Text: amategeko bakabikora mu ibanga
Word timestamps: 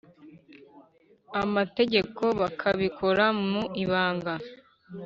amategeko 1.43 2.23
bakabikora 2.39 3.25
mu 3.49 3.61
ibanga 3.83 4.33